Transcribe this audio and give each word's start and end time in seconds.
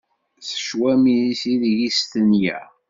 S 0.47 0.49
cwami-s 0.67 1.41
ideg 1.53 1.77
i 1.87 1.89
stenyeɣ. 1.97 2.65